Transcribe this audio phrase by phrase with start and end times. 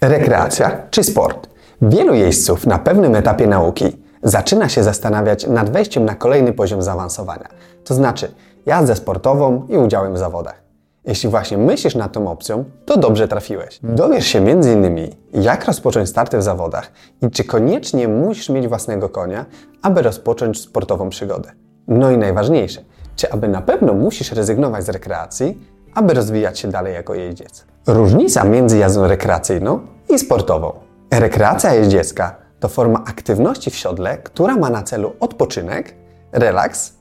[0.00, 1.48] Rekreacja czy sport?
[1.82, 3.84] Wielu jeźdźców na pewnym etapie nauki
[4.22, 7.48] zaczyna się zastanawiać nad wejściem na kolejny poziom zaawansowania,
[7.84, 8.34] to znaczy
[8.66, 10.62] jazdę sportową i udziałem w zawodach.
[11.04, 13.80] Jeśli właśnie myślisz nad tą opcją, to dobrze trafiłeś.
[13.82, 15.10] Dowiesz się m.in.
[15.32, 16.92] jak rozpocząć starty w zawodach
[17.22, 19.44] i czy koniecznie musisz mieć własnego konia,
[19.82, 21.52] aby rozpocząć sportową przygodę.
[21.88, 22.80] No i najważniejsze,
[23.16, 25.58] czy aby na pewno musisz rezygnować z rekreacji,
[25.96, 27.64] aby rozwijać się dalej jako jeździec.
[27.86, 30.72] Różnica między jazdą rekreacyjną i sportową.
[31.10, 35.94] Rekreacja jeździecka to forma aktywności w siodle, która ma na celu odpoczynek,
[36.32, 36.92] relaks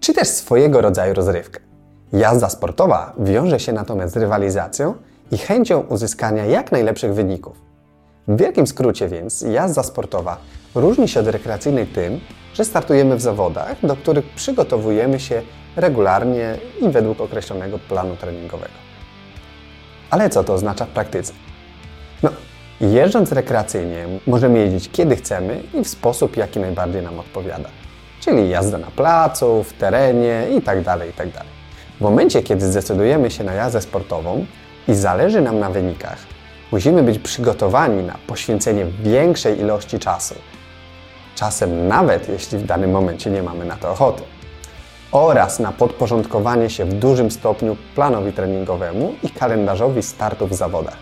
[0.00, 1.60] czy też swojego rodzaju rozrywkę.
[2.12, 4.94] Jazda sportowa wiąże się natomiast z rywalizacją
[5.30, 7.56] i chęcią uzyskania jak najlepszych wyników.
[8.28, 10.38] W wielkim skrócie więc jazda sportowa
[10.74, 12.20] różni się od rekreacyjnej tym,
[12.54, 15.42] że startujemy w zawodach, do których przygotowujemy się
[15.76, 18.74] regularnie i według określonego planu treningowego.
[20.10, 21.32] Ale co to oznacza w praktyce?
[22.22, 22.30] No,
[22.80, 27.68] jeżdżąc rekreacyjnie możemy jeździć kiedy chcemy i w sposób, jaki najbardziej nam odpowiada.
[28.20, 30.84] Czyli jazda na placu, w terenie itd.
[30.84, 31.32] Tak itd.
[31.32, 31.46] Tak
[32.00, 34.46] w momencie, kiedy zdecydujemy się na jazdę sportową
[34.88, 36.18] i zależy nam na wynikach,
[36.72, 40.34] musimy być przygotowani na poświęcenie większej ilości czasu.
[41.40, 44.22] Czasem nawet jeśli w danym momencie nie mamy na to ochoty.
[45.12, 50.96] Oraz na podporządkowanie się w dużym stopniu planowi treningowemu i kalendarzowi startów w zawodach.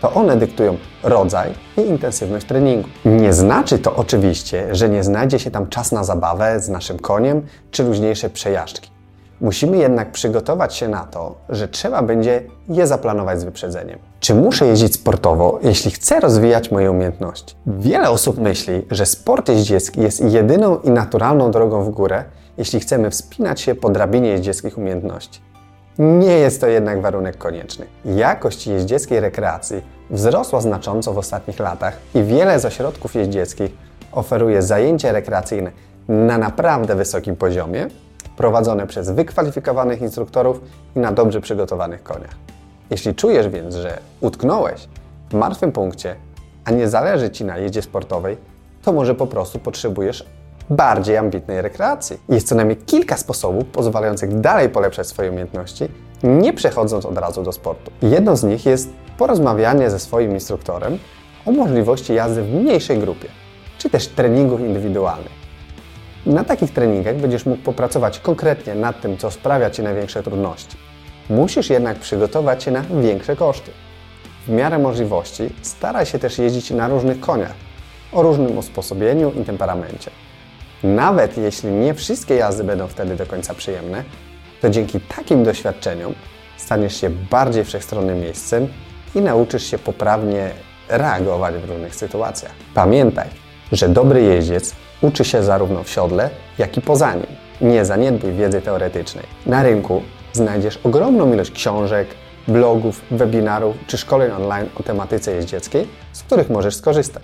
[0.00, 2.88] To one dyktują rodzaj i intensywność treningu.
[3.04, 7.46] Nie znaczy to oczywiście, że nie znajdzie się tam czas na zabawę z naszym koniem
[7.70, 8.99] czy luźniejsze przejażdżki.
[9.40, 13.98] Musimy jednak przygotować się na to, że trzeba będzie je zaplanować z wyprzedzeniem.
[14.20, 17.54] Czy muszę jeździć sportowo, jeśli chcę rozwijać moje umiejętności?
[17.66, 22.24] Wiele osób myśli, że sport jeździecki jest jedyną i naturalną drogą w górę,
[22.58, 25.40] jeśli chcemy wspinać się po drabinie jeździeckich umiejętności.
[25.98, 27.86] Nie jest to jednak warunek konieczny.
[28.04, 33.70] Jakość jeździeckiej rekreacji wzrosła znacząco w ostatnich latach i wiele z ośrodków jeździeckich
[34.12, 35.70] oferuje zajęcia rekreacyjne
[36.08, 37.88] na naprawdę wysokim poziomie,
[38.40, 40.60] prowadzone przez wykwalifikowanych instruktorów
[40.96, 42.34] i na dobrze przygotowanych koniach.
[42.90, 44.88] Jeśli czujesz więc, że utknąłeś
[45.30, 46.16] w martwym punkcie,
[46.64, 48.36] a nie zależy Ci na jeździe sportowej,
[48.82, 50.26] to może po prostu potrzebujesz
[50.70, 52.16] bardziej ambitnej rekreacji.
[52.28, 55.88] Jest co najmniej kilka sposobów pozwalających dalej polepszać swoje umiejętności,
[56.22, 57.90] nie przechodząc od razu do sportu.
[58.02, 60.98] Jedną z nich jest porozmawianie ze swoim instruktorem
[61.46, 63.28] o możliwości jazdy w mniejszej grupie,
[63.78, 65.39] czy też treningów indywidualnych.
[66.26, 70.76] Na takich treningach będziesz mógł popracować konkretnie nad tym, co sprawia Ci największe trudności.
[71.30, 73.70] Musisz jednak przygotować się na większe koszty.
[74.46, 77.54] W miarę możliwości staraj się też jeździć na różnych koniach,
[78.12, 80.10] o różnym usposobieniu i temperamencie.
[80.82, 84.04] Nawet jeśli nie wszystkie jazdy będą wtedy do końca przyjemne,
[84.60, 86.14] to dzięki takim doświadczeniom
[86.56, 88.68] staniesz się bardziej wszechstronnym miejscem
[89.14, 90.50] i nauczysz się poprawnie
[90.88, 92.52] reagować w różnych sytuacjach.
[92.74, 93.28] Pamiętaj,
[93.72, 97.26] że dobry jeździec uczy się zarówno w siodle, jak i poza nim.
[97.60, 99.24] Nie zaniedbuj wiedzy teoretycznej.
[99.46, 100.02] Na rynku
[100.32, 102.08] znajdziesz ogromną ilość książek,
[102.48, 107.22] blogów, webinarów czy szkoleń online o tematyce jeździeckiej, z których możesz skorzystać.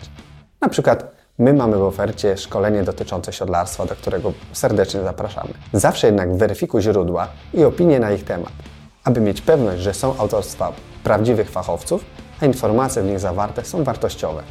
[0.61, 5.51] Na przykład my mamy w ofercie szkolenie dotyczące siodlarstwa, do którego serdecznie zapraszamy.
[5.73, 8.53] Zawsze jednak weryfikuj źródła i opinie na ich temat,
[9.05, 10.73] aby mieć pewność, że są autorstwa
[11.05, 12.05] prawdziwych fachowców,
[12.41, 14.43] a informacje w nich zawarte są wartościowe.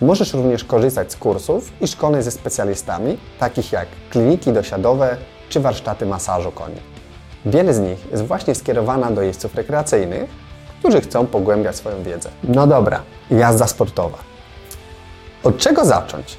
[0.00, 5.16] Możesz również korzystać z kursów i szkoleń ze specjalistami, takich jak kliniki dosiadowe
[5.48, 6.76] czy warsztaty masażu koni.
[7.46, 10.30] Wiele z nich jest właśnie skierowana do jeźdźców rekreacyjnych,
[10.78, 12.30] którzy chcą pogłębiać swoją wiedzę.
[12.44, 14.18] No dobra, jazda sportowa.
[15.44, 16.36] Od czego zacząć?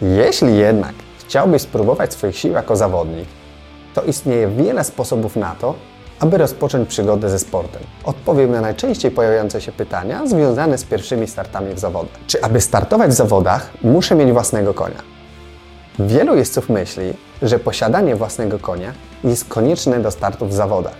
[0.00, 3.28] Jeśli jednak chciałbyś spróbować swoich sił jako zawodnik,
[3.94, 5.74] to istnieje wiele sposobów na to,
[6.22, 7.82] aby rozpocząć przygodę ze sportem.
[8.04, 12.20] Odpowiem na najczęściej pojawiające się pytania związane z pierwszymi startami w zawodach.
[12.26, 15.02] Czy aby startować w zawodach, muszę mieć własnego konia?
[15.98, 17.12] Wielu jeźdźców myśli,
[17.42, 18.92] że posiadanie własnego konia
[19.24, 20.94] jest konieczne do startu w zawodach.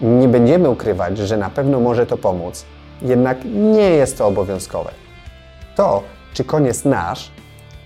[0.00, 2.64] Nie będziemy ukrywać, że na pewno może to pomóc,
[3.02, 4.90] jednak nie jest to obowiązkowe.
[5.76, 6.02] To,
[6.34, 7.30] czy koń jest nasz,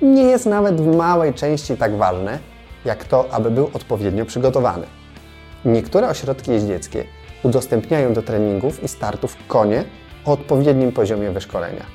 [0.03, 2.39] nie jest nawet w małej części tak ważne,
[2.85, 4.98] jak to, aby był odpowiednio przygotowany.
[5.65, 7.05] Niektóre ośrodki jeździeckie
[7.43, 9.85] udostępniają do treningów i startów konie
[10.25, 11.87] o odpowiednim poziomie wyszkolenia.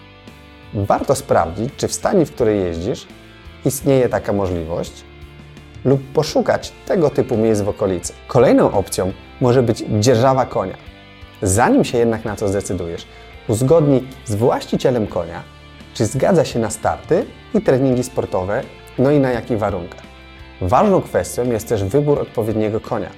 [0.74, 3.08] Warto sprawdzić, czy w stanie, w której jeździsz,
[3.66, 5.04] istnieje taka możliwość
[5.86, 8.14] lub poszukać tego typu miejsc w okolicy.
[8.28, 10.78] Kolejną opcją może być dzierżawa konia.
[11.42, 13.08] Zanim się jednak na to zdecydujesz,
[13.48, 15.44] uzgodnij z właścicielem konia,
[15.94, 18.64] czy zgadza się na starty i treningi sportowe,
[19.00, 20.04] no i na jakich warunkach.
[20.62, 23.10] Ważną kwestią jest też wybór odpowiedniego konia.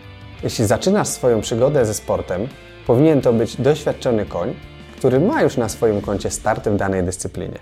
[0.43, 2.47] Jeśli zaczynasz swoją przygodę ze sportem,
[2.87, 4.53] powinien to być doświadczony koń,
[4.97, 7.59] który ma już na swoim koncie starty w danej dyscyplinie.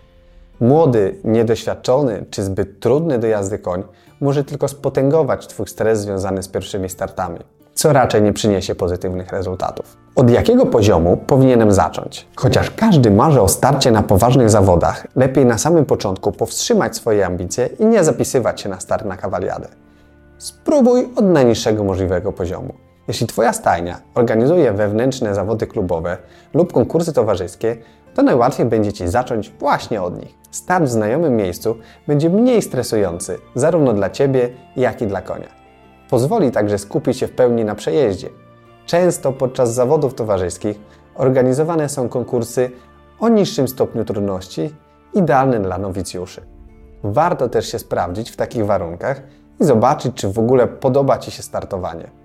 [0.60, 3.84] Młody, niedoświadczony czy zbyt trudny do jazdy koń
[4.22, 7.40] może tylko spotęgować Twój stres związany z pierwszymi startami,
[7.74, 9.98] co raczej nie przyniesie pozytywnych rezultatów.
[10.16, 12.28] Od jakiego poziomu powinienem zacząć?
[12.36, 17.70] Chociaż każdy marzy o starcie na poważnych zawodach, lepiej na samym początku powstrzymać swoje ambicje
[17.80, 19.68] i nie zapisywać się na start na kawaliadę.
[20.44, 22.74] Spróbuj od najniższego możliwego poziomu.
[23.08, 26.18] Jeśli Twoja stajnia organizuje wewnętrzne zawody klubowe
[26.54, 27.78] lub konkursy towarzyskie,
[28.14, 30.38] to najłatwiej będzie Ci zacząć właśnie od nich.
[30.52, 31.76] Start w znajomym miejscu
[32.08, 35.50] będzie mniej stresujący zarówno dla Ciebie, jak i dla konia.
[36.10, 38.30] Pozwoli także skupić się w pełni na przejeździe.
[38.86, 40.80] Często podczas zawodów towarzyskich
[41.16, 42.72] organizowane są konkursy
[43.20, 44.76] o niższym stopniu trudności,
[45.14, 46.42] idealne dla nowicjuszy.
[47.04, 49.22] Warto też się sprawdzić w takich warunkach
[49.60, 52.24] i zobaczyć, czy w ogóle podoba Ci się startowanie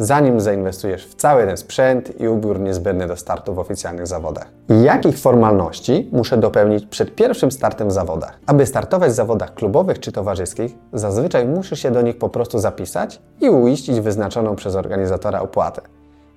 [0.00, 4.46] zanim zainwestujesz w cały ten sprzęt i ubiór niezbędny do startu w oficjalnych zawodach.
[4.82, 8.38] Jakich formalności muszę dopełnić przed pierwszym startem w zawodach?
[8.46, 13.20] Aby startować w zawodach klubowych czy towarzyskich, zazwyczaj musisz się do nich po prostu zapisać
[13.40, 15.82] i uiścić wyznaczoną przez organizatora opłatę.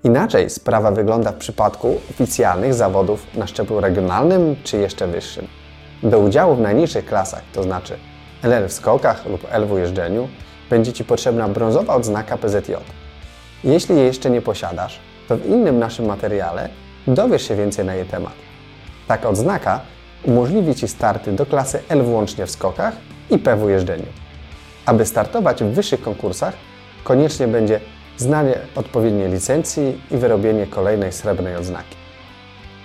[0.04, 5.48] Inaczej sprawa wygląda w przypadku oficjalnych zawodów na szczeblu regionalnym czy jeszcze wyższym.
[6.04, 7.98] Do udziału w najniższych klasach, to znaczy
[8.44, 10.30] LL w skokach lub L w jeżdżeniu,
[10.70, 12.74] będzie Ci potrzebna brązowa odznaka PZJ.
[13.64, 16.70] Jeśli jej jeszcze nie posiadasz, to w innym naszym materiale
[17.08, 18.34] dowiesz się więcej na jej temat.
[19.08, 19.82] Taka odznaka
[20.24, 22.94] umożliwi Ci starty do klasy L włącznie w skokach
[23.30, 24.06] i P w jeżdżeniu.
[24.86, 26.54] Aby startować w wyższych konkursach,
[27.04, 27.80] koniecznie będzie
[28.18, 31.96] znanie odpowiedniej licencji i wyrobienie kolejnej srebrnej odznaki.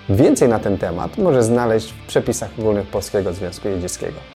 [0.09, 4.21] Więcej na ten temat możesz znaleźć w przepisach ogólnych Polskiego Związku Jeździeckiego.